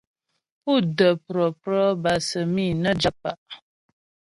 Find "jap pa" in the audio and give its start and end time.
3.01-3.35